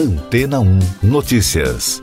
[0.00, 2.02] Antena 1 Notícias.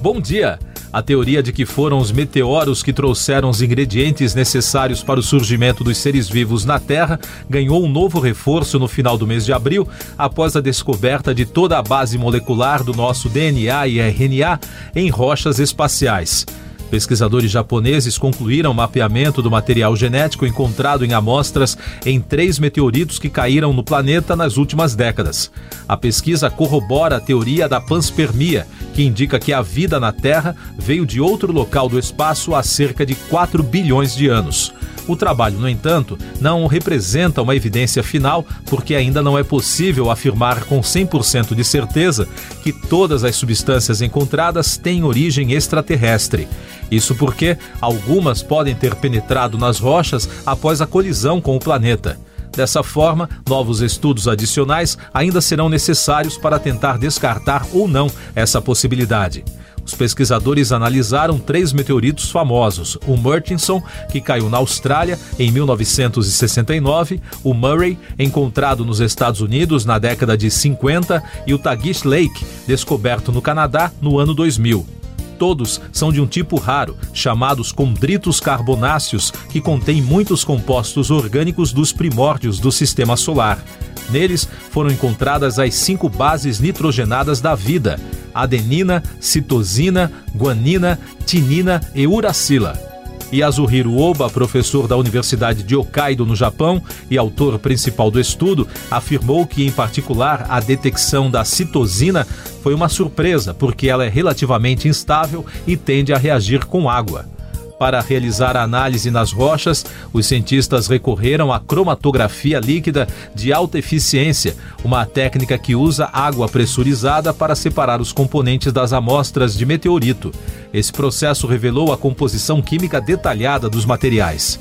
[0.00, 0.58] Bom dia!
[0.90, 5.84] A teoria de que foram os meteoros que trouxeram os ingredientes necessários para o surgimento
[5.84, 7.20] dos seres vivos na Terra
[7.50, 9.86] ganhou um novo reforço no final do mês de abril,
[10.16, 14.58] após a descoberta de toda a base molecular do nosso DNA e RNA
[14.94, 16.46] em rochas espaciais.
[16.90, 23.28] Pesquisadores japoneses concluíram o mapeamento do material genético encontrado em amostras em três meteoritos que
[23.28, 25.50] caíram no planeta nas últimas décadas.
[25.88, 31.04] A pesquisa corrobora a teoria da panspermia, que indica que a vida na Terra veio
[31.04, 34.72] de outro local do espaço há cerca de 4 bilhões de anos.
[35.08, 40.64] O trabalho, no entanto, não representa uma evidência final, porque ainda não é possível afirmar
[40.64, 42.28] com 100% de certeza
[42.62, 46.48] que todas as substâncias encontradas têm origem extraterrestre.
[46.90, 52.18] Isso porque algumas podem ter penetrado nas rochas após a colisão com o planeta.
[52.56, 59.44] Dessa forma, novos estudos adicionais ainda serão necessários para tentar descartar ou não essa possibilidade.
[59.84, 67.54] Os pesquisadores analisaram três meteoritos famosos: o Murchison, que caiu na Austrália em 1969, o
[67.54, 73.40] Murray, encontrado nos Estados Unidos na década de 50, e o Tagish Lake, descoberto no
[73.40, 75.05] Canadá no ano 2000.
[75.38, 81.92] Todos são de um tipo raro, chamados condritos carbonáceos, que contêm muitos compostos orgânicos dos
[81.92, 83.62] primórdios do sistema solar.
[84.10, 88.00] Neles foram encontradas as cinco bases nitrogenadas da vida:
[88.34, 92.95] adenina, citosina, guanina, tinina e uracila.
[93.32, 99.46] Yasuhiro Oba, professor da Universidade de Hokkaido, no Japão, e autor principal do estudo, afirmou
[99.46, 102.26] que, em particular, a detecção da citosina
[102.62, 107.35] foi uma surpresa, porque ela é relativamente instável e tende a reagir com água.
[107.78, 114.56] Para realizar a análise nas rochas, os cientistas recorreram à cromatografia líquida de alta eficiência,
[114.82, 120.32] uma técnica que usa água pressurizada para separar os componentes das amostras de meteorito.
[120.72, 124.58] Esse processo revelou a composição química detalhada dos materiais.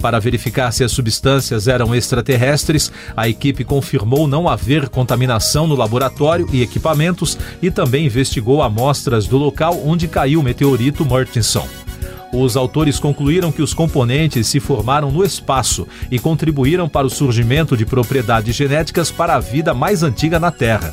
[0.00, 6.48] Para verificar se as substâncias eram extraterrestres, a equipe confirmou não haver contaminação no laboratório
[6.52, 11.85] e equipamentos e também investigou amostras do local onde caiu o meteorito Murchison.
[12.32, 17.76] Os autores concluíram que os componentes se formaram no espaço e contribuíram para o surgimento
[17.76, 20.92] de propriedades genéticas para a vida mais antiga na Terra.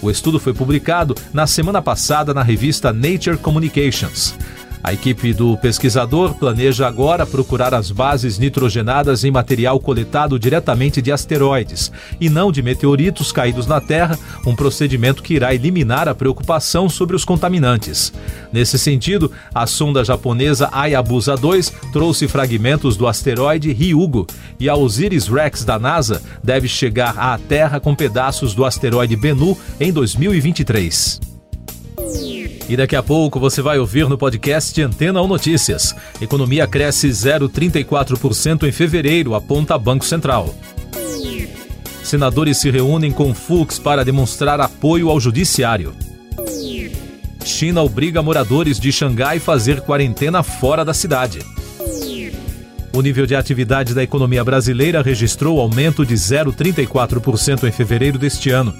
[0.00, 4.36] O estudo foi publicado na semana passada na revista Nature Communications.
[4.82, 11.10] A equipe do pesquisador planeja agora procurar as bases nitrogenadas em material coletado diretamente de
[11.10, 11.90] asteroides
[12.20, 17.16] e não de meteoritos caídos na Terra, um procedimento que irá eliminar a preocupação sobre
[17.16, 18.12] os contaminantes.
[18.52, 24.26] Nesse sentido, a sonda japonesa Hayabusa 2 trouxe fragmentos do asteroide Ryugu
[24.60, 29.92] e a Osiris-Rex da NASA deve chegar à Terra com pedaços do asteroide Bennu em
[29.92, 31.27] 2023.
[32.68, 35.94] E daqui a pouco você vai ouvir no podcast Antena ou Notícias.
[36.20, 40.54] Economia cresce 0,34% em fevereiro, aponta Banco Central.
[42.04, 45.94] Senadores se reúnem com Fux para demonstrar apoio ao judiciário.
[47.44, 51.40] China obriga moradores de Xangai a fazer quarentena fora da cidade.
[52.92, 58.74] O nível de atividade da economia brasileira registrou aumento de 0,34% em fevereiro deste ano.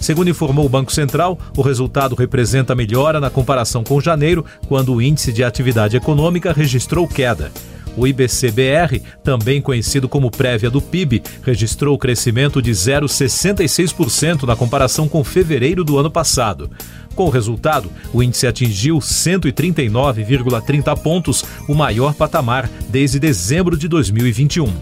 [0.00, 5.00] Segundo informou o Banco Central, o resultado representa melhora na comparação com janeiro, quando o
[5.00, 7.52] índice de atividade econômica registrou queda.
[7.96, 15.22] O IBCBR, também conhecido como prévia do PIB, registrou crescimento de 0,66% na comparação com
[15.22, 16.70] fevereiro do ano passado.
[17.14, 24.72] Com o resultado, o índice atingiu 139,30 pontos, o maior patamar desde dezembro de 2021.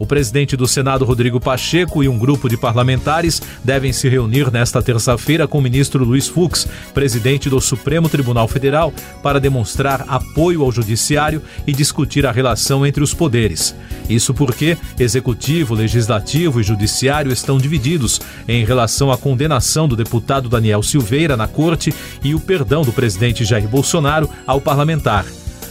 [0.00, 4.80] O presidente do Senado, Rodrigo Pacheco, e um grupo de parlamentares devem se reunir nesta
[4.80, 10.72] terça-feira com o ministro Luiz Fux, presidente do Supremo Tribunal Federal, para demonstrar apoio ao
[10.72, 13.76] Judiciário e discutir a relação entre os poderes.
[14.08, 20.82] Isso porque Executivo, Legislativo e Judiciário estão divididos em relação à condenação do deputado Daniel
[20.82, 25.26] Silveira na corte e o perdão do presidente Jair Bolsonaro ao parlamentar.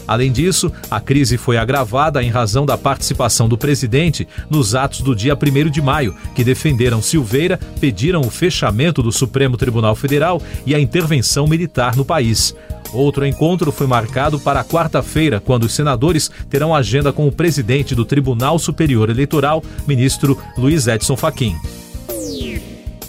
[0.10, 5.16] Além disso, a crise foi agravada em razão da participação do presidente nos atos do
[5.16, 10.74] dia 1 de maio, que defenderam Silveira, pediram o fechamento do Supremo Tribunal Federal e
[10.74, 12.56] a intervenção militar no país.
[12.92, 18.04] Outro encontro foi marcado para quarta-feira, quando os senadores terão agenda com o presidente do
[18.04, 21.56] Tribunal Superior Eleitoral, ministro Luiz Edson Fachin.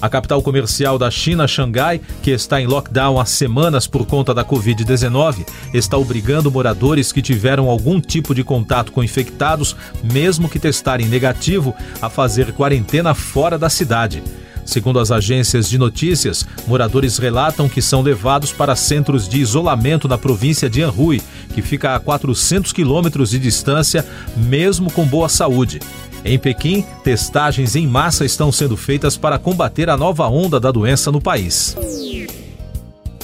[0.01, 4.43] A capital comercial da China, Xangai, que está em lockdown há semanas por conta da
[4.43, 11.07] Covid-19, está obrigando moradores que tiveram algum tipo de contato com infectados, mesmo que testarem
[11.07, 14.23] negativo, a fazer quarentena fora da cidade.
[14.65, 20.17] Segundo as agências de notícias, moradores relatam que são levados para centros de isolamento na
[20.17, 21.21] província de Anhui,
[21.53, 24.07] que fica a 400 quilômetros de distância,
[24.37, 25.81] mesmo com boa saúde.
[26.25, 31.11] Em Pequim, testagens em massa estão sendo feitas para combater a nova onda da doença
[31.11, 31.77] no país.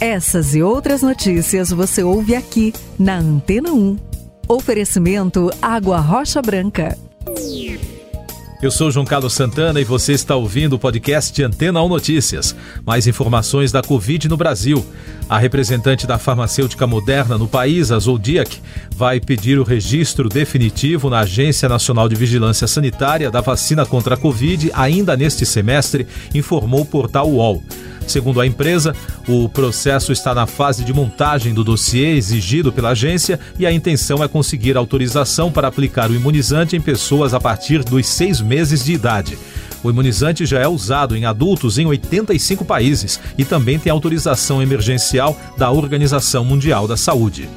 [0.00, 3.98] Essas e outras notícias você ouve aqui na Antena 1.
[4.48, 6.96] Oferecimento Água Rocha Branca.
[8.62, 12.56] Eu sou João Carlos Santana e você está ouvindo o podcast Antena 1 Notícias.
[12.86, 14.84] Mais informações da Covid no Brasil.
[15.28, 18.58] A representante da farmacêutica moderna no país, a Zoldiac,
[18.90, 24.18] vai pedir o registro definitivo na Agência Nacional de Vigilância Sanitária da vacina contra a
[24.18, 27.62] Covid ainda neste semestre, informou o portal UOL.
[28.06, 28.94] Segundo a empresa,
[29.26, 34.22] o processo está na fase de montagem do dossiê exigido pela agência e a intenção
[34.22, 38.92] é conseguir autorização para aplicar o imunizante em pessoas a partir dos seis meses de
[38.92, 39.38] idade.
[39.82, 45.38] O imunizante já é usado em adultos em 85 países e também tem autorização emergencial
[45.56, 47.48] da Organização Mundial da Saúde.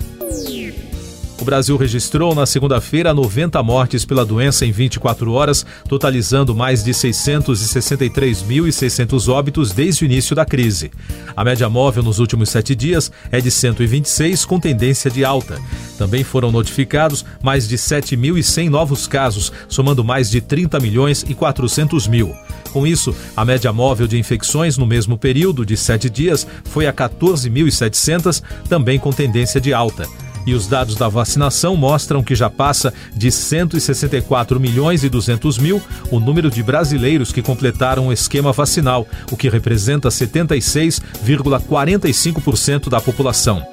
[1.49, 9.33] Brasil registrou na segunda-feira 90 mortes pela doença em 24 horas, totalizando mais de 663.600
[9.33, 10.91] óbitos desde o início da crise.
[11.35, 15.59] A média móvel nos últimos sete dias é de 126, com tendência de alta.
[15.97, 22.07] Também foram notificados mais de 7.100 novos casos, somando mais de 30 milhões e 400
[22.07, 22.31] mil.
[22.71, 26.93] Com isso, a média móvel de infecções no mesmo período de sete dias foi a
[26.93, 30.07] 14.700, também com tendência de alta.
[30.45, 35.81] E os dados da vacinação mostram que já passa de 164 milhões e 200 mil
[36.11, 43.65] o número de brasileiros que completaram o esquema vacinal, o que representa 76,45% da população.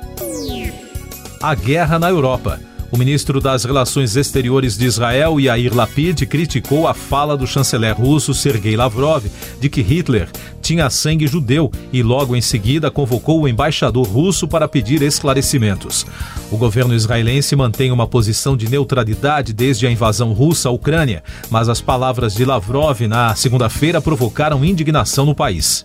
[1.40, 2.58] A guerra na Europa.
[2.90, 8.32] O ministro das Relações Exteriores de Israel, Yair Lapid, criticou a fala do chanceler russo
[8.32, 9.24] Sergei Lavrov
[9.60, 10.28] de que Hitler
[10.62, 16.06] tinha sangue judeu e logo em seguida convocou o embaixador russo para pedir esclarecimentos.
[16.50, 21.68] O governo israelense mantém uma posição de neutralidade desde a invasão russa à Ucrânia, mas
[21.68, 25.84] as palavras de Lavrov na segunda-feira provocaram indignação no país.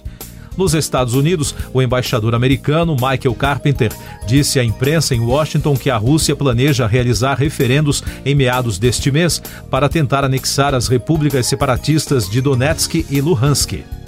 [0.58, 3.92] Nos Estados Unidos, o embaixador americano Michael Carpenter
[4.28, 9.42] disse à imprensa em Washington que a Rússia planeja realizar referendos em meados deste mês
[9.70, 14.01] para tentar anexar as repúblicas separatistas de Donetsk e Luhansk.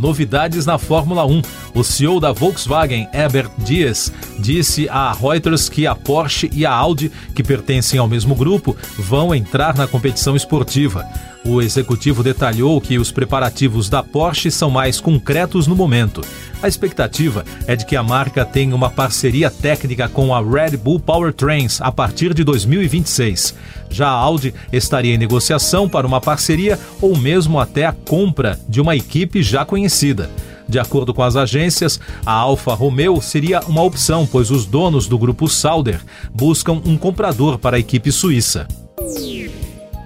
[0.00, 1.42] Novidades na Fórmula 1.
[1.74, 7.12] O CEO da Volkswagen, Herbert Dias, disse a Reuters que a Porsche e a Audi,
[7.34, 11.06] que pertencem ao mesmo grupo, vão entrar na competição esportiva.
[11.44, 16.22] O executivo detalhou que os preparativos da Porsche são mais concretos no momento.
[16.62, 21.00] A expectativa é de que a marca tenha uma parceria técnica com a Red Bull
[21.00, 23.54] Powertrains a partir de 2026.
[23.90, 28.80] Já a Audi estaria em negociação para uma parceria ou mesmo até a compra de
[28.80, 30.30] uma equipe já conhecida.
[30.68, 35.18] De acordo com as agências, a Alfa Romeo seria uma opção, pois os donos do
[35.18, 36.00] grupo Sauder
[36.32, 38.68] buscam um comprador para a equipe suíça.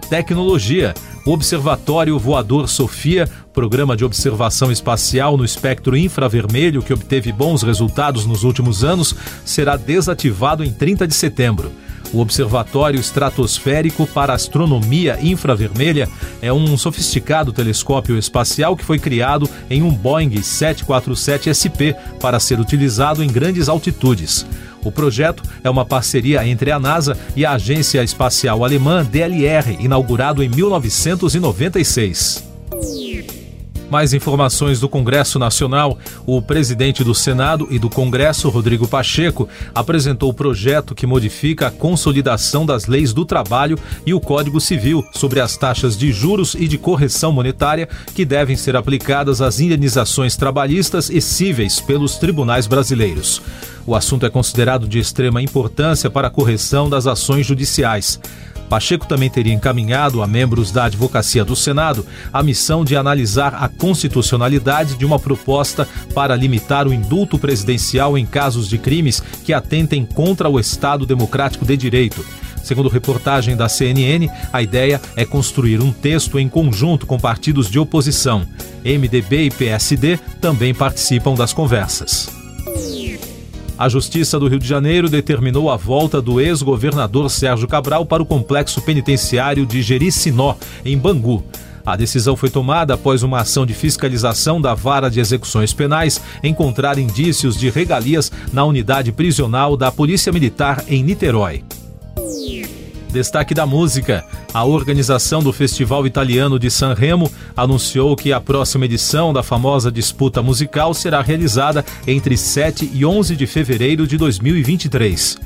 [0.08, 0.94] Tecnologia.
[1.26, 8.26] O Observatório Voador Sofia, programa de observação espacial no espectro infravermelho que obteve bons resultados
[8.26, 9.14] nos últimos anos,
[9.44, 11.72] será desativado em 30 de setembro.
[12.12, 16.08] O Observatório Estratosférico para Astronomia Infravermelha
[16.40, 22.60] é um sofisticado telescópio espacial que foi criado em um Boeing 747 SP para ser
[22.60, 24.46] utilizado em grandes altitudes.
[24.84, 30.42] O projeto é uma parceria entre a NASA e a Agência Espacial Alemã DLR, inaugurado
[30.42, 32.43] em 1996.
[33.94, 35.96] Mais informações do Congresso Nacional.
[36.26, 41.70] O presidente do Senado e do Congresso, Rodrigo Pacheco, apresentou o projeto que modifica a
[41.70, 46.66] consolidação das leis do trabalho e o Código Civil sobre as taxas de juros e
[46.66, 53.40] de correção monetária que devem ser aplicadas às indenizações trabalhistas e cíveis pelos tribunais brasileiros.
[53.86, 58.18] O assunto é considerado de extrema importância para a correção das ações judiciais.
[58.68, 63.68] Pacheco também teria encaminhado a membros da Advocacia do Senado a missão de analisar a
[63.68, 70.04] constitucionalidade de uma proposta para limitar o indulto presidencial em casos de crimes que atentem
[70.04, 72.24] contra o Estado Democrático de Direito.
[72.62, 77.78] Segundo reportagem da CNN, a ideia é construir um texto em conjunto com partidos de
[77.78, 78.46] oposição.
[78.82, 82.43] MDB e PSD também participam das conversas.
[83.76, 88.26] A Justiça do Rio de Janeiro determinou a volta do ex-governador Sérgio Cabral para o
[88.26, 90.54] complexo penitenciário de Jericinó,
[90.84, 91.42] em Bangu.
[91.84, 96.98] A decisão foi tomada após uma ação de fiscalização da Vara de Execuções Penais encontrar
[96.98, 101.64] indícios de regalias na unidade prisional da Polícia Militar em Niterói.
[103.14, 104.24] Destaque da música.
[104.52, 110.42] A organização do Festival Italiano de Sanremo anunciou que a próxima edição da famosa disputa
[110.42, 115.38] musical será realizada entre 7 e 11 de fevereiro de 2023.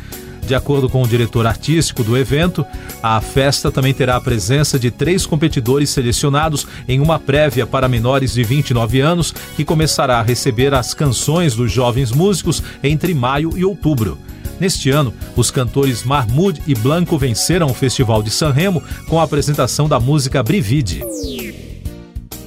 [0.47, 2.65] De acordo com o diretor artístico do evento,
[3.03, 8.33] a festa também terá a presença de três competidores selecionados em uma prévia para menores
[8.33, 13.63] de 29 anos, que começará a receber as canções dos jovens músicos entre maio e
[13.63, 14.17] outubro.
[14.61, 19.89] Neste ano, os cantores Mahmoud e Blanco venceram o Festival de Sanremo com a apresentação
[19.89, 21.05] da música Brivide.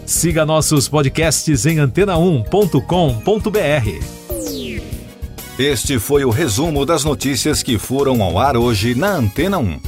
[0.06, 4.22] Siga nossos podcasts em antena1.com.br.
[5.58, 9.80] Este foi o resumo das notícias que foram ao ar hoje na Antena 1.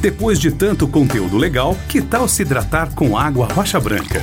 [0.00, 4.22] Depois de tanto conteúdo legal, que tal se hidratar com água rocha branca?